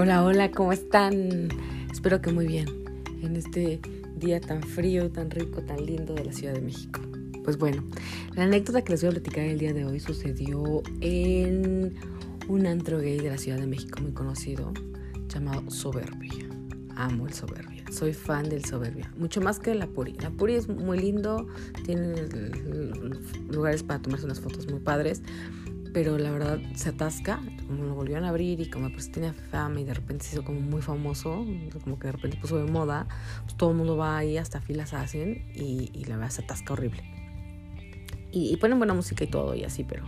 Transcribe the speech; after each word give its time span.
Hola, 0.00 0.22
hola, 0.22 0.52
¿cómo 0.52 0.72
están? 0.72 1.48
Espero 1.90 2.22
que 2.22 2.30
muy 2.30 2.46
bien 2.46 2.68
en 3.20 3.34
este 3.34 3.80
día 4.14 4.40
tan 4.40 4.62
frío, 4.62 5.10
tan 5.10 5.28
rico, 5.28 5.60
tan 5.62 5.84
lindo 5.84 6.14
de 6.14 6.24
la 6.24 6.32
Ciudad 6.32 6.54
de 6.54 6.60
México. 6.60 7.00
Pues 7.42 7.58
bueno, 7.58 7.82
la 8.36 8.44
anécdota 8.44 8.82
que 8.82 8.92
les 8.92 9.00
voy 9.02 9.08
a 9.08 9.12
platicar 9.14 9.42
el 9.42 9.58
día 9.58 9.72
de 9.72 9.84
hoy 9.84 9.98
sucedió 9.98 10.84
en 11.00 11.96
un 12.46 12.66
antro 12.68 13.00
gay 13.00 13.18
de 13.18 13.30
la 13.30 13.38
Ciudad 13.38 13.58
de 13.58 13.66
México 13.66 14.00
muy 14.00 14.12
conocido 14.12 14.72
llamado 15.26 15.68
Soberbia. 15.68 16.48
Amo 16.94 17.26
el 17.26 17.32
Soberbia, 17.32 17.82
soy 17.90 18.12
fan 18.12 18.48
del 18.48 18.64
Soberbia, 18.64 19.12
mucho 19.16 19.40
más 19.40 19.58
que 19.58 19.74
la 19.74 19.88
Puri. 19.88 20.12
La 20.20 20.30
Puri 20.30 20.54
es 20.54 20.68
muy 20.68 21.00
lindo, 21.00 21.48
tiene 21.84 22.14
lugares 23.50 23.82
para 23.82 24.00
tomarse 24.00 24.26
unas 24.26 24.38
fotos 24.38 24.70
muy 24.70 24.78
padres, 24.78 25.22
pero 25.98 26.16
la 26.16 26.30
verdad 26.30 26.60
se 26.76 26.90
atasca, 26.90 27.40
como 27.66 27.82
lo 27.82 27.94
volvieron 27.96 28.24
a 28.24 28.28
abrir 28.28 28.60
y 28.60 28.70
como 28.70 28.88
pues 28.92 29.10
tenía 29.10 29.34
fama 29.50 29.80
y 29.80 29.84
de 29.84 29.94
repente 29.94 30.24
se 30.24 30.36
hizo 30.36 30.44
como 30.44 30.60
muy 30.60 30.80
famoso, 30.80 31.44
como 31.82 31.98
que 31.98 32.06
de 32.06 32.12
repente 32.12 32.36
puso 32.36 32.56
de 32.56 32.70
moda, 32.70 33.08
pues 33.42 33.56
todo 33.56 33.72
el 33.72 33.76
mundo 33.78 33.96
va 33.96 34.16
ahí, 34.16 34.38
hasta 34.38 34.60
filas 34.60 34.94
hacen 34.94 35.50
y, 35.56 36.04
la 36.04 36.14
verdad 36.14 36.30
se 36.30 36.42
atasca 36.42 36.74
horrible. 36.74 37.02
Y, 38.30 38.56
ponen 38.58 38.78
buena 38.78 38.94
música 38.94 39.24
y 39.24 39.26
todo 39.26 39.56
y 39.56 39.64
así, 39.64 39.82
pero 39.82 40.04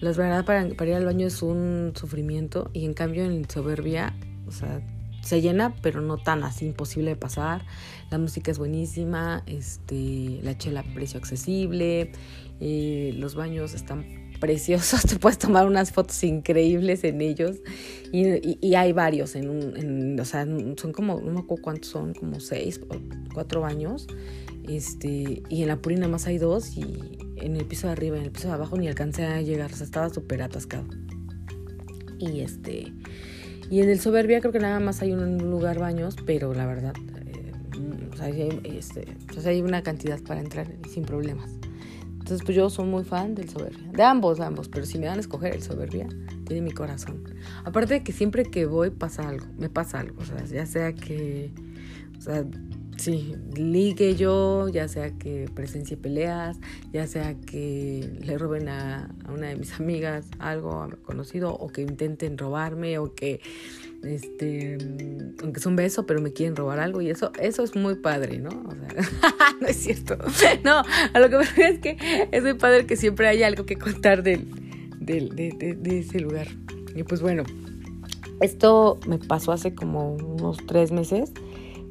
la 0.00 0.10
verdad 0.10 0.44
para, 0.44 0.66
ir 0.66 0.94
al 0.96 1.04
baño 1.04 1.28
es 1.28 1.40
un 1.40 1.92
sufrimiento 1.94 2.68
y 2.72 2.84
en 2.84 2.92
cambio 2.92 3.26
en 3.26 3.48
Soberbia, 3.48 4.12
o 4.48 4.50
sea, 4.50 4.82
se 5.22 5.40
llena, 5.40 5.72
pero 5.82 6.00
no 6.00 6.18
tan 6.18 6.42
así, 6.42 6.66
imposible 6.66 7.10
de 7.10 7.16
pasar. 7.16 7.64
La 8.10 8.18
música 8.18 8.50
es 8.50 8.58
buenísima, 8.58 9.44
este, 9.46 10.40
la 10.42 10.58
chela 10.58 10.80
a 10.80 10.94
precio 10.94 11.20
accesible, 11.20 12.10
eh, 12.58 13.12
los 13.16 13.36
baños 13.36 13.72
están 13.74 14.25
preciosos, 14.38 15.02
te 15.08 15.16
puedes 15.18 15.38
tomar 15.38 15.66
unas 15.66 15.92
fotos 15.92 16.22
increíbles 16.24 17.04
en 17.04 17.20
ellos 17.20 17.56
y, 18.12 18.74
hay 18.74 18.92
varios, 18.92 19.34
en, 19.34 19.48
un, 19.50 20.18
o 20.18 20.24
sea, 20.24 20.44
son 20.44 20.92
como, 20.92 21.20
no 21.20 21.32
me 21.32 21.40
acuerdo 21.40 21.62
cuántos 21.62 21.90
son, 21.90 22.14
como 22.14 22.40
seis 22.40 22.80
o 22.88 22.96
cuatro 23.34 23.60
baños, 23.60 24.06
este, 24.68 25.42
y 25.48 25.62
en 25.62 25.68
la 25.68 25.76
Purina 25.76 26.08
más 26.08 26.26
hay 26.26 26.38
dos 26.38 26.76
y 26.76 27.18
en 27.36 27.56
el 27.56 27.64
piso 27.66 27.86
de 27.86 27.92
arriba, 27.92 28.16
en 28.16 28.24
el 28.24 28.30
piso 28.30 28.48
de 28.48 28.54
abajo 28.54 28.76
ni 28.76 28.88
alcancé 28.88 29.24
a 29.24 29.40
llegar, 29.42 29.72
o 29.72 29.76
sea, 29.76 29.84
estaba 29.84 30.08
súper 30.10 30.42
atascado. 30.42 30.86
Y 32.18 32.40
este, 32.40 32.92
y 33.70 33.80
en 33.80 33.90
el 33.90 34.00
Soberbia 34.00 34.40
creo 34.40 34.52
que 34.52 34.58
nada 34.58 34.80
más 34.80 35.02
hay 35.02 35.12
un 35.12 35.38
lugar 35.38 35.78
baños, 35.78 36.16
pero 36.24 36.54
la 36.54 36.66
verdad, 36.66 36.94
eh, 37.26 37.52
o 38.12 38.16
sea, 38.16 38.26
hay, 38.26 38.60
este, 38.64 39.06
hay 39.44 39.60
una 39.60 39.82
cantidad 39.82 40.20
para 40.22 40.40
entrar 40.40 40.68
sin 40.88 41.04
problemas. 41.04 41.55
Entonces, 42.26 42.44
pues 42.44 42.56
yo 42.56 42.68
soy 42.70 42.86
muy 42.86 43.04
fan 43.04 43.36
del 43.36 43.48
Soberbia. 43.48 43.88
De 43.92 44.02
ambos, 44.02 44.40
ambos. 44.40 44.68
Pero 44.68 44.84
si 44.84 44.98
me 44.98 45.06
dan 45.06 45.18
a 45.18 45.20
escoger 45.20 45.54
el 45.54 45.62
Soberbia, 45.62 46.08
tiene 46.44 46.60
mi 46.60 46.72
corazón. 46.72 47.22
Aparte 47.64 47.94
de 47.94 48.02
que 48.02 48.10
siempre 48.10 48.44
que 48.44 48.66
voy 48.66 48.90
pasa 48.90 49.28
algo. 49.28 49.46
Me 49.56 49.68
pasa 49.68 50.00
algo. 50.00 50.22
O 50.22 50.24
sea, 50.24 50.44
ya 50.44 50.66
sea 50.66 50.92
que... 50.92 51.54
O 52.18 52.20
sea, 52.20 52.44
sí, 52.96 53.34
ligue 53.54 54.16
yo, 54.16 54.68
ya 54.68 54.88
sea 54.88 55.10
que 55.10 55.48
presencie 55.54 55.96
peleas, 55.96 56.58
ya 56.92 57.06
sea 57.06 57.34
que 57.34 58.18
le 58.20 58.38
roben 58.38 58.68
a, 58.68 59.14
a 59.24 59.32
una 59.32 59.48
de 59.48 59.56
mis 59.56 59.72
amigas 59.78 60.26
algo 60.38 60.88
conocido, 61.02 61.54
o 61.54 61.68
que 61.68 61.82
intenten 61.82 62.38
robarme, 62.38 62.98
o 62.98 63.14
que 63.14 63.40
este, 64.06 64.78
aunque 65.42 65.58
es 65.58 65.66
un 65.66 65.76
beso, 65.76 66.06
pero 66.06 66.20
me 66.20 66.32
quieren 66.32 66.56
robar 66.56 66.78
algo 66.78 67.00
y 67.00 67.10
eso, 67.10 67.32
eso 67.40 67.62
es 67.64 67.74
muy 67.74 67.96
padre, 67.96 68.38
¿no? 68.38 68.50
O 68.50 68.72
sea, 68.72 68.88
no 69.60 69.66
es 69.66 69.76
cierto. 69.76 70.16
No, 70.64 70.82
a 71.12 71.20
lo 71.20 71.28
que 71.30 71.38
me 71.38 71.44
refiero 71.44 71.72
es 71.72 71.78
que 71.80 72.28
es 72.30 72.42
muy 72.42 72.54
padre 72.54 72.86
que 72.86 72.96
siempre 72.96 73.28
haya 73.28 73.46
algo 73.46 73.66
que 73.66 73.76
contar 73.76 74.22
del, 74.22 74.48
del, 75.00 75.34
de, 75.34 75.76
de, 75.78 75.98
ese 75.98 76.20
lugar. 76.20 76.48
Y 76.94 77.02
pues 77.02 77.20
bueno, 77.20 77.44
esto 78.40 78.98
me 79.06 79.18
pasó 79.18 79.52
hace 79.52 79.74
como 79.74 80.14
unos 80.14 80.58
tres 80.66 80.92
meses. 80.92 81.32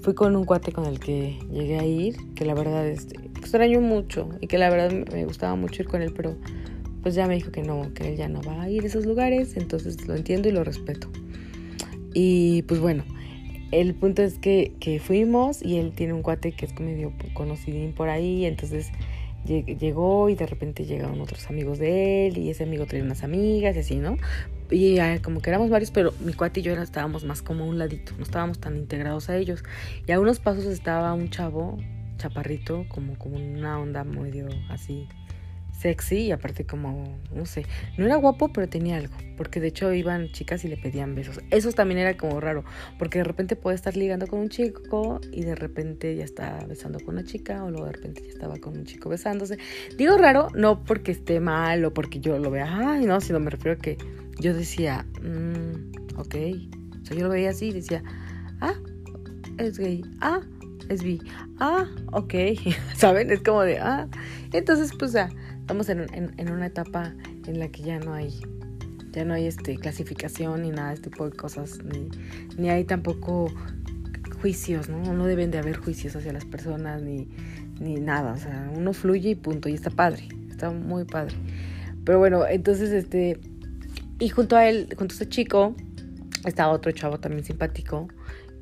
Fui 0.06 0.14
con 0.14 0.36
un 0.36 0.46
cuate 0.46 0.72
con 0.72 0.86
el 0.86 1.00
que 1.00 1.40
llegué 1.52 1.80
a 1.80 1.84
ir, 1.84 2.16
que 2.36 2.46
la 2.46 2.54
verdad 2.54 2.88
este, 2.88 3.16
extraño 3.40 3.82
mucho 3.82 4.30
y 4.40 4.46
que 4.46 4.60
la 4.60 4.70
verdad 4.70 4.92
me 5.12 5.26
gustaba 5.26 5.56
mucho 5.56 5.82
ir 5.82 5.88
con 5.88 6.04
él, 6.04 6.14
pero 6.16 6.36
pues 7.02 7.16
ya 7.16 7.26
me 7.26 7.34
dijo 7.34 7.52
que 7.52 7.64
no, 7.64 7.92
que 7.96 8.10
él 8.10 8.16
ya 8.16 8.28
no 8.28 8.40
va 8.44 8.62
a 8.62 8.70
ir 8.70 8.84
a 8.84 8.86
esos 8.86 9.08
lugares, 9.08 9.58
entonces 9.58 10.08
lo 10.08 10.14
entiendo 10.14 10.48
y 10.48 10.52
lo 10.52 10.64
respeto. 10.64 11.10
Y 12.14 12.62
pues 12.68 12.80
bueno, 12.80 13.04
el 13.72 13.96
punto 13.96 14.22
es 14.22 14.38
que, 14.38 14.74
que 14.80 15.00
fuimos 15.00 15.64
y 15.64 15.78
él 15.78 15.92
tiene 15.96 16.14
un 16.14 16.22
cuate 16.22 16.52
que 16.52 16.68
es 16.68 16.80
medio 16.80 17.12
conocidín 17.34 17.92
por 17.92 18.10
ahí, 18.10 18.46
entonces 18.46 18.92
llegó 19.46 20.30
y 20.30 20.36
de 20.36 20.46
repente 20.46 20.86
llegaron 20.86 21.22
otros 21.22 21.50
amigos 21.50 21.80
de 21.80 22.28
él 22.28 22.38
y 22.38 22.50
ese 22.50 22.64
amigo 22.64 22.86
traía 22.86 23.04
unas 23.04 23.24
amigas 23.24 23.76
y 23.76 23.80
así, 23.80 23.96
¿no? 23.98 24.18
Y 24.72 24.98
como 25.20 25.42
que 25.42 25.50
éramos 25.50 25.70
varios, 25.70 25.92
pero 25.92 26.14
mi 26.20 26.34
cuate 26.34 26.60
y 26.60 26.64
yo 26.64 26.74
estábamos 26.74 27.24
más 27.24 27.42
como 27.42 27.64
a 27.64 27.68
un 27.68 27.78
ladito, 27.78 28.14
no 28.18 28.24
estábamos 28.24 28.60
tan 28.60 28.76
integrados 28.76 29.30
a 29.30 29.38
ellos. 29.38 29.64
Y 30.08 30.12
a 30.12 30.20
unos 30.20 30.40
pasos 30.40 30.66
estaba 30.66 31.14
un 31.14 31.30
chavo, 31.30 31.78
chaparrito, 32.18 32.86
como, 32.90 33.18
como 33.18 33.38
una 33.38 33.80
onda 33.80 34.04
medio 34.04 34.48
así 34.70 35.08
sexy 35.86 36.18
y 36.18 36.32
aparte 36.32 36.66
como, 36.66 37.20
no 37.32 37.46
sé, 37.46 37.68
no 37.96 38.06
era 38.08 38.16
guapo, 38.16 38.52
pero 38.52 38.68
tenía 38.68 38.98
algo, 38.98 39.14
porque 39.38 39.60
de 39.60 39.68
hecho 39.68 39.94
iban 39.94 40.32
chicas 40.32 40.66
y 40.66 40.68
le 40.68 40.78
pedían 40.78 41.14
besos. 41.14 41.42
Eso 41.52 41.72
también 41.74 42.00
era 42.00 42.18
como 42.18 42.40
raro, 42.40 42.64
porque 42.98 43.20
de 43.20 43.24
repente 43.24 43.56
puede 43.56 43.76
estar 43.76 43.96
ligando 43.96 44.26
con 44.26 44.40
un 44.40 44.50
chico 44.50 45.22
y 45.32 45.44
de 45.44 45.54
repente 45.54 46.16
ya 46.16 46.24
está 46.24 46.66
besando 46.68 47.00
con 47.00 47.14
una 47.14 47.24
chica 47.24 47.64
o 47.64 47.70
luego 47.70 47.86
de 47.86 47.92
repente 47.92 48.24
ya 48.24 48.30
estaba 48.30 48.58
con 48.58 48.76
un 48.76 48.86
chico 48.86 49.10
besándose. 49.10 49.60
Digo 49.96 50.18
raro, 50.18 50.48
no 50.56 50.84
porque 50.84 51.12
esté 51.12 51.40
mal 51.40 51.86
o 51.86 51.94
porque 51.94 52.20
yo 52.20 52.40
lo 52.40 52.50
vea, 52.50 52.66
ay, 52.68 53.06
no, 53.06 53.22
sino 53.22 53.40
me 53.40 53.52
refiero 53.52 53.78
a 53.78 53.80
que 53.80 54.00
yo 54.40 54.56
decía, 54.56 55.06
mmm, 55.22 56.18
ok, 56.18 56.36
o 57.00 57.06
sea, 57.06 57.16
yo 57.16 57.26
lo 57.26 57.30
veía 57.30 57.52
así 57.52 57.72
decía, 57.72 58.02
ah, 58.60 58.74
es 59.60 59.78
gay, 59.78 60.02
ah, 60.20 60.42
es 60.90 61.04
bi, 61.04 61.22
ah, 61.60 61.86
ok, 62.12 62.34
¿saben? 62.96 63.30
Es 63.30 63.44
como 63.44 63.62
de, 63.62 63.78
ah, 63.78 64.08
entonces 64.52 64.92
pues 64.98 65.12
ya 65.12 65.30
estamos 65.66 65.90
en, 65.90 66.06
en, 66.14 66.52
una 66.52 66.68
etapa 66.68 67.16
en 67.48 67.58
la 67.58 67.70
que 67.70 67.82
ya 67.82 67.98
no 67.98 68.14
hay 68.14 68.40
ya 69.14 69.26
no 69.26 69.34
hay 69.34 69.48
este 69.48 69.78
clasificación 69.78 70.62
ni 70.62 70.70
nada 70.70 70.90
de 70.90 70.94
este 70.94 71.10
tipo 71.10 71.28
de 71.28 71.36
cosas 71.36 71.80
ni, 71.84 72.08
ni 72.56 72.70
hay 72.70 72.84
tampoco 72.84 73.52
juicios 74.44 74.90
no 74.90 75.12
no 75.12 75.26
deben 75.26 75.50
de 75.50 75.58
haber 75.58 75.78
juicios 75.78 76.16
hacia 76.16 76.34
las 76.34 76.46
personas 76.46 77.02
ni, 77.02 77.28
ni 77.80 77.96
nada 77.96 78.34
o 78.34 78.38
sea 78.38 78.72
uno 78.76 78.94
fluye 78.94 79.32
y 79.32 79.36
punto 79.36 79.68
y 79.68 79.74
está 79.74 79.90
padre 79.90 80.28
está 80.52 80.70
muy 80.70 81.04
padre. 81.04 81.36
Pero 82.06 82.20
bueno 82.20 82.46
entonces 82.46 82.92
este 82.92 83.40
y 84.20 84.30
junto 84.30 84.58
a 84.58 84.70
él 84.70 84.90
junto 84.96 85.14
a 85.14 85.16
este 85.16 85.30
chico 85.30 85.76
estaba 86.46 86.74
otro 86.74 86.92
chavo 86.92 87.20
también 87.20 87.44
simpático 87.44 88.08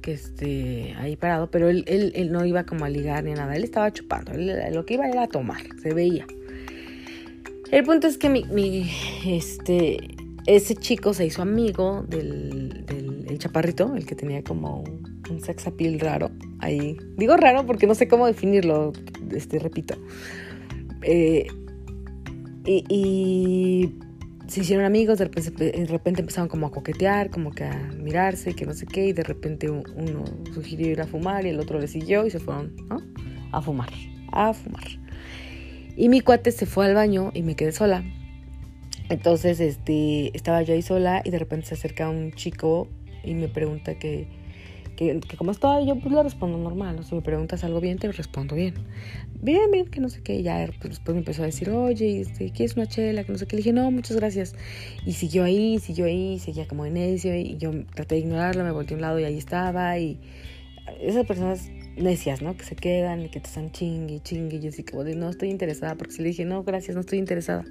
que 0.01 0.13
este 0.13 0.95
ahí 0.99 1.17
parado 1.17 1.51
pero 1.51 1.67
él, 1.67 1.83
él, 1.85 2.13
él 2.15 2.31
no 2.31 2.45
iba 2.45 2.63
como 2.63 2.85
a 2.85 2.89
ligar 2.89 3.25
ni 3.25 3.33
nada 3.33 3.57
él 3.57 3.65
estaba 3.65 3.91
chupando 3.91 4.31
lo 4.31 4.85
que 4.85 4.93
iba 4.93 5.05
era 5.09 5.23
a 5.23 5.27
tomar 5.27 5.63
se 5.81 5.93
veía 5.93 6.25
el 7.73 7.84
punto 7.84 8.07
es 8.07 8.17
que 8.17 8.29
mi, 8.29 8.89
este, 9.25 9.97
ese 10.45 10.75
chico 10.75 11.13
se 11.13 11.25
hizo 11.25 11.41
amigo 11.41 12.03
del, 12.07 12.85
del 12.85 13.39
chaparrito, 13.39 13.95
el 13.95 14.06
que 14.06 14.16
tenía 14.16 14.44
como 14.44 14.84
un 15.29 15.41
sex 15.41 15.66
appeal 15.67 16.00
raro. 16.00 16.29
Ahí 16.59 16.97
digo 17.17 17.35
raro 17.35 17.66
porque 17.66 17.88
no 17.88 17.95
sé 17.95 18.07
cómo 18.07 18.28
definirlo, 18.28 18.94
este, 19.31 19.57
repito. 19.57 19.95
Eh, 21.01 21.47
y, 22.66 23.95
se 24.47 24.62
hicieron 24.62 24.85
amigos, 24.85 25.17
de 25.17 25.25
repente, 25.25 25.72
de 25.72 25.85
repente, 25.88 26.22
empezaron 26.22 26.47
como 26.47 26.67
a 26.67 26.72
coquetear, 26.72 27.31
como 27.31 27.50
que 27.51 27.63
a 27.63 27.75
mirarse, 27.97 28.53
que 28.53 28.67
no 28.67 28.73
sé 28.73 28.85
qué, 28.85 29.07
y 29.07 29.13
de 29.13 29.23
repente 29.23 29.69
uno 29.69 30.25
sugirió 30.53 30.91
ir 30.91 31.01
a 31.01 31.07
fumar 31.07 31.45
y 31.45 31.50
el 31.50 31.59
otro 31.59 31.79
le 31.79 31.88
siguió 31.88 32.25
y 32.28 32.29
se 32.29 32.39
fueron. 32.39 32.75
A 33.51 33.62
fumar, 33.62 33.89
a 34.31 34.53
fumar. 34.53 35.02
Y 35.95 36.09
mi 36.09 36.21
cuate 36.21 36.51
se 36.51 36.65
fue 36.65 36.85
al 36.85 36.95
baño 36.95 37.31
y 37.33 37.43
me 37.43 37.55
quedé 37.55 37.71
sola. 37.71 38.03
Entonces, 39.09 39.59
este, 39.59 40.35
estaba 40.35 40.62
yo 40.63 40.73
ahí 40.73 40.81
sola 40.81 41.21
y 41.23 41.29
de 41.29 41.39
repente 41.39 41.68
se 41.68 41.75
acerca 41.75 42.09
un 42.09 42.31
chico 42.31 42.88
y 43.23 43.35
me 43.35 43.47
pregunta 43.47 43.95
que, 43.95 44.27
que, 44.95 45.19
cómo 45.38 45.51
estaba. 45.51 45.81
Y 45.81 45.88
yo 45.88 45.95
pues 46.00 46.13
le 46.13 46.23
respondo 46.23 46.57
normal. 46.57 46.95
¿no? 46.95 47.03
Si 47.03 47.13
me 47.13 47.21
preguntas 47.21 47.63
algo 47.63 47.79
bien, 47.79 48.00
te 48.00 48.12
respondo 48.12 48.56
bien. 48.56 48.73
Bien, 49.41 49.69
bien, 49.71 49.88
que 49.88 50.00
no 50.00 50.09
sé 50.09 50.21
qué. 50.21 50.35
Y 50.35 50.44
ya 50.44 50.68
pues, 50.79 50.91
después 50.91 51.13
me 51.13 51.19
empezó 51.19 51.44
a 51.44 51.45
decir, 51.45 51.69
oye, 51.69 52.21
este, 52.21 52.50
¿quieres 52.51 52.75
una 52.75 52.88
chela? 52.88 53.23
Que 53.23 53.31
no 53.31 53.38
sé 53.38 53.45
qué. 53.45 53.56
Le 53.56 53.62
dije, 53.62 53.73
no, 53.73 53.91
muchas 53.91 54.18
gracias. 54.18 54.56
Y 55.06 55.13
siguió 55.13 55.44
ahí, 55.44 55.79
siguió 55.79 56.06
ahí, 56.06 56.39
seguía 56.39 56.68
como 56.68 56.85
en 56.85 56.94
necio. 56.94 57.35
Y 57.35 57.57
yo 57.57 57.71
traté 57.94 58.15
de 58.15 58.21
ignorarlo, 58.21 58.63
me 58.63 58.71
volteé 58.71 58.95
a 58.95 58.97
un 58.97 59.01
lado 59.01 59.19
y 59.19 59.25
ahí 59.25 59.38
estaba. 59.38 60.00
Y 60.00 60.19
esas 61.01 61.25
personas 61.25 61.69
necias, 61.98 62.42
¿no? 62.42 62.56
Que 62.57 62.66
se 62.66 62.75
quedan 62.75 63.22
y 63.22 63.30
que 63.30 63.40
te 63.40 63.48
están 63.48 63.72
chingue, 63.72 64.19
chingue. 64.22 64.57
Y 64.57 64.68
así 64.68 64.84
como 64.84 65.04
de, 65.04 65.16
no 65.16 65.30
estoy 65.30 65.50
interesada, 65.50 65.95
porque 65.95 66.13
si 66.13 66.22
le 66.22 66.30
dije, 66.30 66.45
no, 66.45 66.63
gracias, 66.63 66.95
no 66.95 67.01
estoy 67.01 67.19
interesada. 67.19 67.63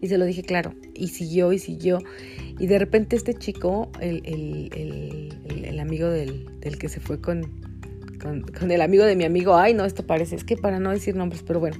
Y 0.00 0.08
se 0.08 0.18
lo 0.18 0.24
dije 0.24 0.42
claro. 0.42 0.74
Y 0.94 1.08
siguió 1.08 1.52
y 1.52 1.58
siguió. 1.58 1.98
Y 2.58 2.66
de 2.66 2.78
repente 2.78 3.16
este 3.16 3.34
chico, 3.34 3.90
el, 4.00 4.22
el, 4.24 5.34
el, 5.64 5.80
amigo 5.80 6.08
del, 6.08 6.46
del, 6.60 6.78
que 6.78 6.88
se 6.88 7.00
fue 7.00 7.20
con, 7.20 7.60
con, 8.20 8.70
el 8.70 8.80
amigo 8.80 9.04
de 9.04 9.16
mi 9.16 9.24
amigo, 9.24 9.56
ay, 9.56 9.74
no, 9.74 9.84
esto 9.84 10.06
parece, 10.06 10.36
es 10.36 10.44
que 10.44 10.56
para 10.56 10.78
no 10.78 10.90
decir 10.90 11.16
nombres, 11.16 11.42
pero 11.46 11.60
bueno. 11.60 11.76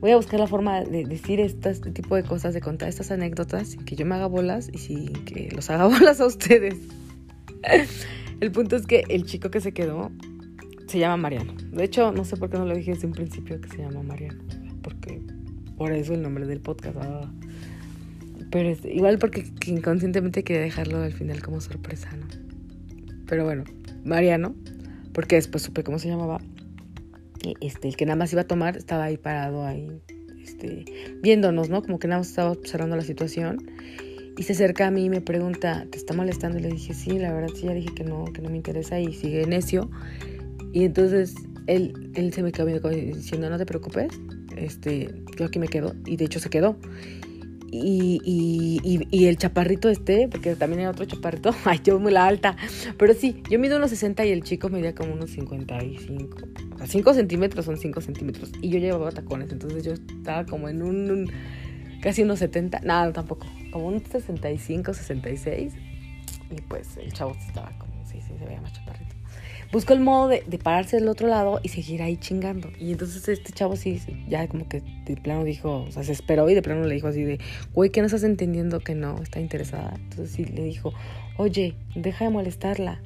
Voy 0.00 0.10
a 0.10 0.16
buscar 0.16 0.40
la 0.40 0.48
forma 0.48 0.82
de 0.82 1.04
decir 1.04 1.38
este 1.38 1.72
tipo 1.92 2.16
de 2.16 2.24
cosas, 2.24 2.54
de 2.54 2.60
contar 2.60 2.88
estas 2.88 3.12
anécdotas, 3.12 3.68
sin 3.68 3.84
que 3.84 3.94
yo 3.94 4.04
me 4.04 4.16
haga 4.16 4.26
bolas 4.26 4.68
y 4.72 4.78
sin 4.78 5.12
que 5.24 5.48
los 5.54 5.70
haga 5.70 5.86
bolas 5.98 6.20
a 6.20 6.26
ustedes. 6.26 6.74
el 8.40 8.50
punto 8.50 8.74
es 8.74 8.84
que 8.84 9.04
el 9.08 9.26
chico 9.26 9.52
que 9.52 9.60
se 9.60 9.72
quedó 9.72 10.10
se 10.92 10.98
llama 10.98 11.16
Mariano. 11.16 11.54
De 11.72 11.84
hecho, 11.84 12.12
no 12.12 12.24
sé 12.24 12.36
por 12.36 12.50
qué 12.50 12.58
no 12.58 12.66
lo 12.66 12.76
dije 12.76 12.92
desde 12.92 13.06
un 13.06 13.14
principio 13.14 13.58
que 13.60 13.68
se 13.68 13.78
llama 13.78 14.02
Mariano. 14.02 14.42
Porque 14.82 15.22
por 15.78 15.90
eso 15.92 16.12
el 16.12 16.22
nombre 16.22 16.46
del 16.46 16.60
podcast. 16.60 16.96
Ah. 17.00 17.32
Pero 18.50 18.76
igual 18.84 19.18
porque 19.18 19.50
inconscientemente 19.66 20.44
quería 20.44 20.60
dejarlo 20.60 20.98
al 20.98 21.14
final 21.14 21.42
como 21.42 21.62
sorpresa, 21.62 22.10
¿no? 22.14 22.26
Pero 23.26 23.44
bueno, 23.44 23.64
Mariano, 24.04 24.54
porque 25.14 25.36
después 25.36 25.62
supe 25.62 25.82
cómo 25.82 25.98
se 25.98 26.08
llamaba. 26.08 26.40
Este, 27.60 27.88
el 27.88 27.96
que 27.96 28.04
nada 28.04 28.16
más 28.16 28.32
iba 28.32 28.42
a 28.42 28.46
tomar 28.46 28.76
estaba 28.76 29.04
ahí 29.04 29.16
parado 29.16 29.66
ahí, 29.66 29.88
este, 30.44 30.84
viéndonos, 31.22 31.70
¿no? 31.70 31.82
Como 31.82 31.98
que 31.98 32.06
nada 32.06 32.20
más 32.20 32.28
estaba 32.28 32.50
observando 32.50 32.96
la 32.96 33.02
situación. 33.02 33.66
Y 34.36 34.42
se 34.44 34.52
acerca 34.52 34.86
a 34.86 34.90
mí 34.90 35.06
y 35.06 35.10
me 35.10 35.20
pregunta, 35.20 35.86
¿te 35.90 35.96
está 35.96 36.12
molestando? 36.14 36.58
Y 36.58 36.62
le 36.62 36.68
dije, 36.68 36.92
sí, 36.94 37.18
la 37.18 37.32
verdad 37.32 37.50
sí, 37.54 37.66
ya 37.66 37.74
dije 37.74 37.94
que 37.94 38.04
no, 38.04 38.24
que 38.24 38.42
no 38.42 38.50
me 38.50 38.56
interesa 38.56 39.00
y 39.00 39.14
sigue 39.14 39.46
necio. 39.46 39.90
Y 40.72 40.84
entonces 40.84 41.34
él, 41.66 42.10
él 42.14 42.32
se 42.32 42.42
me 42.42 42.52
quedó 42.52 42.66
diciendo, 42.88 43.50
no 43.50 43.58
te 43.58 43.66
preocupes, 43.66 44.08
este, 44.56 45.14
yo 45.36 45.46
aquí 45.46 45.58
me 45.58 45.68
quedo. 45.68 45.94
Y 46.06 46.16
de 46.16 46.24
hecho 46.24 46.40
se 46.40 46.50
quedó. 46.50 46.76
Y, 47.74 48.20
y, 48.22 49.08
y, 49.10 49.26
el 49.28 49.38
chaparrito 49.38 49.88
este, 49.88 50.28
porque 50.28 50.54
también 50.56 50.80
hay 50.80 50.86
otro 50.88 51.06
chaparrito, 51.06 51.54
ay, 51.64 51.80
yo 51.82 51.98
muy 51.98 52.12
la 52.12 52.26
alta, 52.26 52.54
pero 52.98 53.14
sí, 53.14 53.42
yo 53.48 53.58
mido 53.58 53.78
unos 53.78 53.88
60 53.88 54.26
y 54.26 54.30
el 54.30 54.42
chico 54.42 54.68
medía 54.68 54.94
como 54.94 55.14
unos 55.14 55.30
55, 55.30 56.36
o 56.74 56.76
sea, 56.76 56.86
5 56.86 57.14
centímetros 57.14 57.64
son 57.64 57.78
5 57.78 58.02
centímetros, 58.02 58.52
y 58.60 58.68
yo 58.68 58.78
llevaba 58.78 59.10
tacones, 59.10 59.50
entonces 59.52 59.84
yo 59.84 59.94
estaba 59.94 60.44
como 60.44 60.68
en 60.68 60.82
un, 60.82 61.32
casi 62.02 62.24
unos 62.24 62.40
70, 62.40 62.80
nada, 62.80 63.10
tampoco, 63.10 63.46
como 63.72 63.86
un 63.86 64.04
65, 64.04 64.92
66, 64.92 65.72
y 66.50 66.60
pues 66.68 66.98
el 66.98 67.10
chavo 67.14 67.34
estaba 67.48 67.72
como, 67.78 68.04
sí, 68.04 68.20
sí, 68.20 68.34
se 68.38 68.44
veía 68.44 68.60
más 68.60 68.74
chaparrito 68.74 69.21
buscó 69.72 69.94
el 69.94 70.00
modo 70.00 70.28
de, 70.28 70.42
pararse 70.62 70.98
del 70.98 71.08
otro 71.08 71.26
lado 71.26 71.58
y 71.62 71.70
seguir 71.70 72.02
ahí 72.02 72.18
chingando. 72.18 72.70
Y 72.78 72.92
entonces 72.92 73.26
este 73.26 73.52
chavo 73.52 73.74
sí, 73.74 74.00
ya 74.28 74.46
como 74.46 74.68
que 74.68 74.82
de 75.06 75.16
plano 75.16 75.44
dijo, 75.44 75.84
o 75.88 75.90
sea, 75.90 76.04
se 76.04 76.12
esperó 76.12 76.48
y 76.50 76.54
de 76.54 76.62
plano 76.62 76.84
le 76.84 76.94
dijo 76.94 77.08
así 77.08 77.24
de, 77.24 77.40
güey, 77.72 77.90
que 77.90 78.00
no 78.00 78.06
estás 78.06 78.22
entendiendo 78.22 78.80
que 78.80 78.94
no 78.94 79.20
está 79.22 79.40
interesada. 79.40 79.94
Entonces 79.96 80.30
sí 80.30 80.44
le 80.44 80.62
dijo, 80.62 80.92
oye, 81.38 81.74
deja 81.96 82.26
de 82.26 82.30
molestarla, 82.30 83.00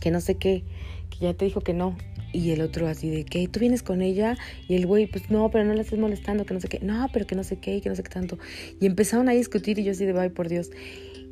que 0.00 0.10
no 0.10 0.20
sé 0.20 0.36
qué, 0.36 0.64
que 1.10 1.18
ya 1.18 1.34
te 1.34 1.44
dijo 1.44 1.60
que 1.60 1.74
no. 1.74 1.96
Y 2.32 2.52
el 2.52 2.62
otro 2.62 2.88
así 2.88 3.10
de 3.10 3.24
que 3.26 3.46
tú 3.46 3.60
vienes 3.60 3.82
con 3.82 4.00
ella 4.00 4.38
y 4.66 4.74
el 4.74 4.86
güey, 4.86 5.06
pues 5.06 5.30
no, 5.30 5.50
pero 5.50 5.66
no 5.66 5.74
la 5.74 5.82
estés 5.82 5.98
molestando, 5.98 6.46
que 6.46 6.54
no 6.54 6.60
sé 6.60 6.68
qué, 6.68 6.80
no, 6.80 7.10
pero 7.12 7.26
que 7.26 7.34
no 7.34 7.44
sé 7.44 7.58
qué, 7.58 7.82
que 7.82 7.90
no 7.90 7.94
sé 7.94 8.02
qué 8.02 8.08
tanto. 8.08 8.38
Y 8.80 8.86
empezaron 8.86 9.28
a 9.28 9.32
discutir 9.32 9.78
y 9.78 9.84
yo 9.84 9.92
así 9.92 10.06
de, 10.06 10.18
ay, 10.18 10.30
por 10.30 10.48
Dios. 10.48 10.70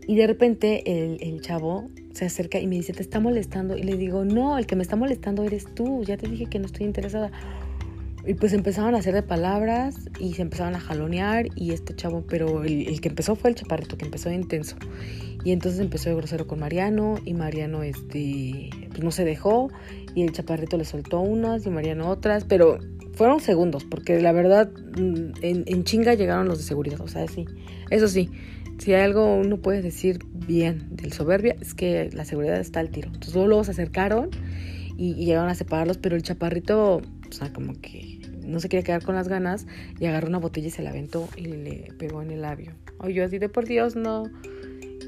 Y 0.07 0.17
de 0.17 0.27
repente 0.27 0.83
el, 0.87 1.19
el, 1.21 1.41
chavo 1.41 1.89
se 2.13 2.25
acerca 2.25 2.59
y 2.59 2.67
me 2.67 2.77
dice, 2.77 2.93
¿te 2.93 3.03
está 3.03 3.21
molestando? 3.21 3.77
Y 3.77 3.83
le 3.83 3.97
digo, 3.97 4.25
no, 4.25 4.59
el 4.59 4.67
que 4.67 4.77
me 4.77 4.83
está 4.83 4.97
molestando 4.97 5.45
eres 5.45 5.67
tú, 5.75 6.03
ya 6.05 6.17
te 6.17 6.29
dije 6.29 6.47
que 6.47 6.59
no 6.59 6.67
estoy 6.67 6.87
interesada. 6.87 7.31
Y 8.27 8.35
pues 8.35 8.53
empezaron 8.53 8.95
a 8.95 8.99
hacer 8.99 9.15
de 9.15 9.23
palabras 9.23 9.97
y 10.19 10.35
se 10.35 10.43
empezaron 10.43 10.75
a 10.75 10.81
jalonear 10.81 11.47
y 11.57 11.73
este 11.73 11.95
chavo, 11.95 12.25
pero 12.29 12.65
el, 12.65 12.87
el, 12.87 13.01
que 13.01 13.09
empezó 13.09 13.35
fue 13.35 13.51
el 13.51 13.57
chaparrito, 13.57 13.97
que 13.97 14.05
empezó 14.05 14.31
intenso. 14.31 14.77
Y 15.43 15.53
entonces 15.53 15.81
empezó 15.81 16.11
de 16.11 16.17
grosero 16.17 16.47
con 16.47 16.61
Mariano 16.61 17.19
y 17.25 17.33
Mariano 17.33 17.83
este, 17.83 18.69
pues 18.91 19.03
no 19.03 19.11
se 19.11 19.25
dejó 19.25 19.71
y 20.15 20.23
el 20.23 20.33
chaparrito 20.33 20.77
le 20.77 20.85
soltó 20.85 21.21
unas 21.21 21.65
y 21.65 21.71
Mariano 21.71 22.11
otras, 22.11 22.45
pero 22.45 22.79
fueron 23.15 23.41
segundos 23.41 23.85
porque 23.85 24.21
la 24.21 24.33
verdad 24.33 24.71
mm, 24.99 25.33
en, 25.41 25.65
en 25.67 25.85
chinga 25.85 26.15
llegaron 26.15 26.47
los 26.47 26.59
de 26.59 26.65
seguridad, 26.65 27.01
o 27.01 27.09
sea, 27.09 27.27
sí, 27.27 27.47
eso 27.91 28.07
sí 28.07 28.29
si 28.81 28.95
hay 28.95 29.03
algo 29.03 29.37
uno 29.37 29.59
puede 29.59 29.83
decir 29.83 30.21
bien 30.33 30.89
del 30.91 31.13
soberbia, 31.13 31.55
es 31.61 31.75
que 31.75 32.09
la 32.13 32.25
seguridad 32.25 32.59
está 32.59 32.81
al 32.81 32.91
tiro. 32.91 33.09
Entonces 33.09 33.35
luego, 33.35 33.63
se 33.63 33.73
acercaron 33.73 34.31
y, 34.97 35.15
llegaron 35.15 35.51
a 35.51 35.55
separarlos, 35.55 35.99
pero 35.99 36.17
el 36.17 36.23
chaparrito, 36.23 36.97
o 36.97 37.33
sea, 37.33 37.53
como 37.53 37.75
que 37.81 38.21
no 38.43 38.59
se 38.59 38.69
quería 38.71 38.83
quedar 38.83 39.05
con 39.05 39.15
las 39.15 39.29
ganas 39.29 39.67
y 39.99 40.07
agarró 40.07 40.29
una 40.29 40.39
botella 40.39 40.69
y 40.69 40.71
se 40.71 40.83
la 40.83 40.91
aventó 40.91 41.29
y 41.37 41.43
le 41.43 41.93
pegó 41.99 42.23
en 42.23 42.31
el 42.31 42.41
labio. 42.41 42.73
Oye, 42.99 43.15
yo 43.15 43.25
así 43.25 43.39
de 43.39 43.51
por 43.51 43.67
Dios, 43.67 43.97
no. 43.97 44.25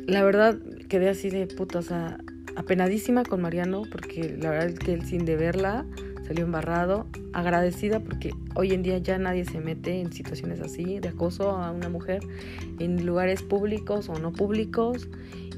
La 0.06 0.22
verdad 0.22 0.58
quedé 0.88 1.08
así 1.08 1.30
de 1.30 1.46
puta, 1.46 1.78
o 1.78 1.82
sea, 1.82 2.19
apenadísima 2.56 3.24
con 3.24 3.40
Mariano 3.40 3.84
porque 3.90 4.36
la 4.38 4.50
verdad 4.50 4.69
es 4.69 4.78
que 4.78 4.92
él 4.92 5.06
sin 5.06 5.24
deberla 5.24 5.86
salió 6.26 6.44
embarrado, 6.44 7.06
agradecida 7.32 8.00
porque 8.00 8.30
hoy 8.54 8.72
en 8.72 8.82
día 8.82 8.98
ya 8.98 9.19
nadie 9.19 9.44
se 9.44 9.60
mete 9.60 10.00
en 10.00 10.12
situaciones 10.12 10.60
así 10.60 11.00
de 11.00 11.08
acoso 11.08 11.50
a 11.50 11.70
una 11.70 11.88
mujer 11.88 12.22
en 12.78 13.04
lugares 13.04 13.42
públicos 13.42 14.08
o 14.08 14.19
no 14.19 14.32
públicos 14.32 15.08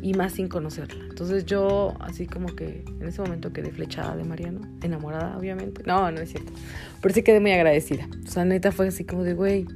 y 0.01 0.15
más 0.15 0.33
sin 0.35 0.49
conocerla. 0.49 1.05
Entonces 1.09 1.47
yo 1.47 1.95
así 2.01 2.27
como 2.27 2.55
que 2.55 2.85
en 3.01 3.07
ese 3.07 3.23
momento 3.23 3.53
quedé 3.53 3.71
flechada 3.71 4.17
de 4.17 4.25
Mariano, 4.25 4.61
enamorada 4.83 5.39
obviamente. 5.39 5.83
No, 5.87 6.11
no 6.11 6.21
es 6.21 6.31
cierto. 6.31 6.53
Pero 7.01 7.15
sí 7.15 7.23
quedé 7.23 7.41
muy 7.41 7.53
agradecida. 7.53 8.09
O 8.27 8.31
sea, 8.31 8.45
neta 8.45 8.71
fue 8.71 8.89
así 8.89 9.05
como 9.05 9.23
de, 9.23 9.35
güey. 9.35 9.67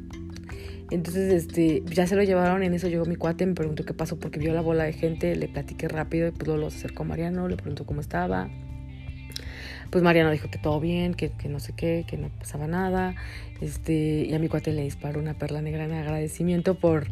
Entonces, 0.90 1.32
este, 1.32 1.82
ya 1.86 2.06
se 2.06 2.16
lo 2.16 2.22
llevaron, 2.22 2.62
en 2.62 2.72
eso 2.72 2.88
llegó 2.88 3.04
mi 3.04 3.16
cuate, 3.16 3.44
me 3.44 3.54
preguntó 3.54 3.84
qué 3.84 3.92
pasó 3.92 4.18
porque 4.18 4.38
vio 4.38 4.54
la 4.54 4.62
bola 4.62 4.84
de 4.84 4.94
gente, 4.94 5.36
le 5.36 5.46
platiqué 5.46 5.86
rápido 5.86 6.28
y 6.28 6.30
pues 6.30 6.46
luego 6.46 6.62
lo 6.62 6.66
acercó 6.68 7.04
Mariano, 7.04 7.46
le 7.46 7.56
preguntó 7.56 7.84
cómo 7.84 8.00
estaba 8.00 8.48
pues 9.90 10.04
Mariano 10.04 10.30
dijo 10.30 10.50
que 10.50 10.58
todo 10.58 10.80
bien, 10.80 11.14
que, 11.14 11.30
que, 11.30 11.48
no 11.48 11.60
sé 11.60 11.72
qué, 11.74 12.04
que 12.06 12.16
no 12.16 12.28
pasaba 12.28 12.66
nada. 12.66 13.14
Este, 13.60 14.26
y 14.28 14.34
a 14.34 14.38
mi 14.38 14.48
cuate 14.48 14.72
le 14.72 14.82
disparó 14.82 15.20
una 15.20 15.34
perla 15.34 15.62
negra 15.62 15.84
en 15.84 15.92
agradecimiento 15.92 16.74
por, 16.74 17.08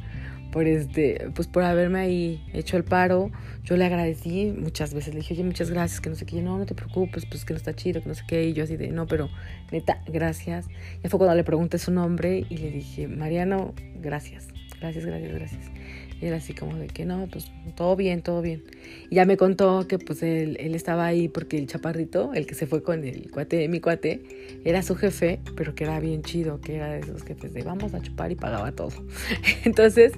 por 0.52 0.67
este, 0.67 1.31
pues 1.34 1.49
por 1.49 1.64
haberme 1.64 2.00
ahí 2.00 2.44
hecho 2.52 2.76
el 2.76 2.84
paro. 2.84 3.31
Yo 3.64 3.76
le 3.76 3.84
agradecí 3.84 4.52
muchas 4.56 4.94
veces, 4.94 5.14
le 5.14 5.20
dije, 5.20 5.34
oye, 5.34 5.44
muchas 5.44 5.70
gracias, 5.70 6.00
que 6.00 6.08
no 6.08 6.17
sé 6.17 6.26
qué, 6.26 6.40
no, 6.43 6.58
no 6.58 6.67
te 6.67 6.75
preocupes, 6.75 7.26
pues 7.26 7.44
que 7.44 7.52
no 7.52 7.58
está 7.58 7.75
chido, 7.75 8.02
que 8.02 8.08
no 8.08 8.14
sé 8.14 8.23
qué, 8.28 8.46
y 8.46 8.52
yo 8.52 8.64
así 8.64 8.76
de, 8.76 8.88
no, 8.88 9.06
pero 9.06 9.28
neta, 9.73 10.02
gracias. 10.06 10.67
Ya 11.02 11.11
fue 11.11 11.19
cuando 11.19 11.34
le 11.34 11.44
pregunté 11.44 11.78
su 11.78 11.90
nombre 11.90 12.46
y 12.49 12.58
le 12.58 12.70
dije, 12.70 13.08
Mariano, 13.08 13.75
gracias, 14.00 14.49
gracias, 14.81 15.05
gracias, 15.05 15.34
gracias. 15.34 15.70
Y 16.20 16.26
era 16.26 16.36
así 16.36 16.54
como 16.54 16.76
de 16.76 16.86
que 16.86 17.04
no, 17.04 17.28
pues 17.30 17.50
todo 17.74 17.94
bien, 17.94 18.22
todo 18.22 18.40
bien. 18.40 18.64
Y 19.10 19.16
ya 19.16 19.26
me 19.26 19.36
contó 19.36 19.86
que 19.86 19.98
pues 19.98 20.22
él, 20.22 20.56
él 20.60 20.74
estaba 20.74 21.04
ahí 21.04 21.28
porque 21.28 21.58
el 21.58 21.66
chaparrito, 21.66 22.32
el 22.32 22.46
que 22.46 22.54
se 22.54 22.66
fue 22.66 22.82
con 22.82 23.04
el 23.04 23.30
cuate, 23.30 23.68
mi 23.68 23.80
cuate, 23.80 24.60
era 24.64 24.82
su 24.82 24.96
jefe, 24.96 25.40
pero 25.56 25.74
que 25.74 25.84
era 25.84 26.00
bien 26.00 26.22
chido, 26.22 26.60
que 26.60 26.76
era 26.76 26.92
de 26.92 27.00
esos 27.00 27.22
jefes 27.22 27.52
de 27.52 27.62
vamos 27.62 27.92
a 27.92 28.00
chupar 28.00 28.32
y 28.32 28.34
pagaba 28.34 28.72
todo. 28.72 28.92
Entonces, 29.64 30.12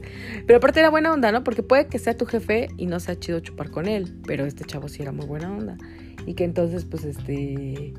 pero 0.46 0.58
aparte 0.58 0.78
era 0.80 0.90
buena 0.90 1.12
onda, 1.12 1.32
¿no? 1.32 1.42
Porque 1.42 1.64
puede 1.64 1.88
que 1.88 1.98
sea 1.98 2.17
tu 2.17 2.26
jefe 2.26 2.69
y 2.76 2.86
no 2.86 3.00
sea 3.00 3.19
chido 3.19 3.40
chupar 3.40 3.70
con 3.70 3.88
él, 3.88 4.14
pero 4.24 4.46
este 4.46 4.64
chavo 4.64 4.88
sí 4.88 5.02
era 5.02 5.10
muy 5.10 5.26
buena 5.26 5.52
onda. 5.52 5.78
Y 6.26 6.34
que 6.34 6.44
entonces, 6.44 6.84
pues 6.84 7.05
este 7.05 7.93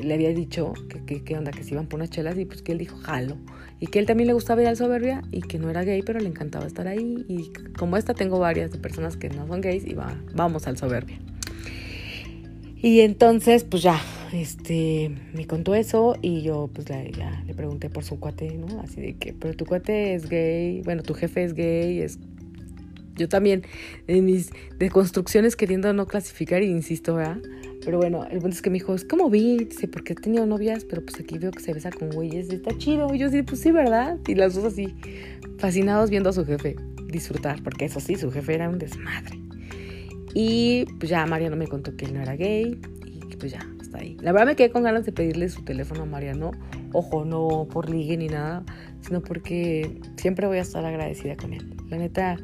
le 0.00 0.14
había 0.14 0.30
dicho 0.30 0.72
que 1.06 1.22
qué 1.22 1.36
onda, 1.36 1.50
que 1.50 1.62
se 1.62 1.74
iban 1.74 1.86
por 1.86 1.98
unas 1.98 2.10
chelas 2.10 2.38
y 2.38 2.44
pues 2.44 2.62
que 2.62 2.72
él 2.72 2.78
dijo, 2.78 2.96
jalo. 2.98 3.36
Y 3.80 3.88
que 3.88 3.98
él 3.98 4.06
también 4.06 4.28
le 4.28 4.32
gustaba 4.32 4.62
ir 4.62 4.68
al 4.68 4.76
soberbia 4.76 5.22
y 5.32 5.40
que 5.40 5.58
no 5.58 5.68
era 5.68 5.82
gay, 5.82 6.02
pero 6.02 6.20
le 6.20 6.28
encantaba 6.28 6.66
estar 6.66 6.86
ahí. 6.86 7.24
Y 7.28 7.52
como 7.76 7.96
esta 7.96 8.14
tengo 8.14 8.38
varias 8.38 8.70
de 8.70 8.78
personas 8.78 9.16
que 9.16 9.28
no 9.28 9.46
son 9.46 9.60
gays 9.60 9.86
y 9.86 9.94
va, 9.94 10.16
vamos 10.34 10.66
al 10.66 10.76
soberbia. 10.76 11.18
Y 12.80 13.00
entonces, 13.00 13.62
pues 13.64 13.82
ya, 13.82 14.00
este, 14.32 15.10
me 15.34 15.46
contó 15.46 15.74
eso 15.74 16.16
y 16.20 16.42
yo 16.42 16.68
pues 16.72 16.86
ya 16.86 17.44
le 17.46 17.54
pregunté 17.54 17.90
por 17.90 18.02
su 18.02 18.18
cuate, 18.18 18.56
¿no? 18.56 18.80
Así 18.80 19.00
de 19.00 19.14
que, 19.14 19.32
pero 19.32 19.54
tu 19.54 19.66
cuate 19.66 20.14
es 20.14 20.28
gay, 20.28 20.82
bueno, 20.82 21.02
tu 21.02 21.14
jefe 21.14 21.44
es 21.44 21.54
gay, 21.54 22.00
es 22.00 22.18
yo 23.16 23.28
también 23.28 23.62
en 24.06 24.24
mis 24.24 24.50
deconstrucciones 24.78 25.56
queriendo 25.56 25.92
no 25.92 26.06
clasificar 26.06 26.62
insisto, 26.62 27.14
¿verdad? 27.14 27.38
Pero 27.84 27.98
bueno, 27.98 28.24
el 28.30 28.38
punto 28.38 28.54
es 28.54 28.62
que 28.62 28.70
me 28.70 28.74
dijo, 28.74 28.94
es 28.94 29.04
como 29.04 29.28
vi, 29.28 29.58
dice, 29.64 29.88
porque 29.88 30.12
he 30.12 30.16
tenido 30.16 30.46
novias, 30.46 30.84
pero 30.84 31.02
pues 31.02 31.18
aquí 31.18 31.38
veo 31.38 31.50
que 31.50 31.60
se 31.60 31.74
besa 31.74 31.90
con 31.90 32.10
güeyes, 32.10 32.48
está 32.50 32.76
chido. 32.78 33.12
Y 33.12 33.18
yo 33.18 33.28
sí, 33.28 33.42
pues 33.42 33.60
sí, 33.60 33.72
¿verdad? 33.72 34.18
Y 34.26 34.36
las 34.36 34.54
dos 34.54 34.64
así, 34.64 34.94
fascinados 35.58 36.10
viendo 36.10 36.30
a 36.30 36.32
su 36.32 36.44
jefe 36.44 36.76
disfrutar, 37.08 37.62
porque 37.62 37.84
eso 37.84 38.00
sí, 38.00 38.16
su 38.16 38.30
jefe 38.30 38.54
era 38.54 38.68
un 38.68 38.78
desmadre. 38.78 39.38
Y 40.34 40.86
pues 40.98 41.10
ya 41.10 41.26
Mariano 41.26 41.56
me 41.56 41.68
contó 41.68 41.94
que 41.96 42.06
él 42.06 42.14
no 42.14 42.22
era 42.22 42.36
gay 42.36 42.80
y 43.30 43.36
pues 43.36 43.52
ya, 43.52 43.66
está 43.80 43.98
ahí. 43.98 44.16
La 44.20 44.32
verdad 44.32 44.46
me 44.46 44.56
quedé 44.56 44.70
con 44.70 44.82
ganas 44.82 45.04
de 45.04 45.12
pedirle 45.12 45.48
su 45.48 45.62
teléfono 45.62 46.02
a 46.02 46.06
Mariano. 46.06 46.52
Ojo, 46.92 47.24
no 47.24 47.68
por 47.70 47.90
ligue 47.90 48.16
ni 48.16 48.28
nada, 48.28 48.64
sino 49.00 49.22
porque 49.22 50.00
siempre 50.16 50.46
voy 50.46 50.58
a 50.58 50.62
estar 50.62 50.84
agradecida 50.84 51.36
con 51.36 51.52
él. 51.52 51.74
La 51.90 51.98
neta, 51.98 52.38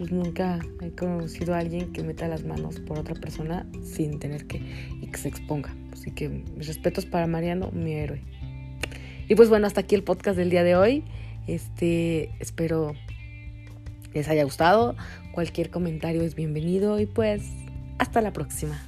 pues 0.00 0.12
nunca 0.12 0.58
he 0.80 0.92
conocido 0.92 1.52
a 1.52 1.58
alguien 1.58 1.92
que 1.92 2.02
meta 2.02 2.26
las 2.26 2.42
manos 2.42 2.80
por 2.80 2.98
otra 2.98 3.14
persona 3.14 3.66
sin 3.84 4.18
tener 4.18 4.46
que 4.46 4.56
y 4.98 5.06
que 5.08 5.18
se 5.18 5.28
exponga. 5.28 5.76
Así 5.92 6.10
que 6.10 6.30
mis 6.30 6.68
respetos 6.68 7.04
para 7.04 7.26
Mariano, 7.26 7.70
mi 7.70 7.92
héroe. 7.92 8.22
Y 9.28 9.34
pues 9.34 9.50
bueno, 9.50 9.66
hasta 9.66 9.82
aquí 9.82 9.94
el 9.94 10.02
podcast 10.02 10.38
del 10.38 10.48
día 10.48 10.64
de 10.64 10.74
hoy. 10.74 11.04
Este, 11.46 12.30
espero 12.40 12.94
les 14.14 14.26
haya 14.30 14.42
gustado. 14.42 14.96
Cualquier 15.34 15.68
comentario 15.68 16.22
es 16.22 16.34
bienvenido 16.34 16.98
y 16.98 17.04
pues 17.04 17.42
hasta 17.98 18.22
la 18.22 18.32
próxima. 18.32 18.82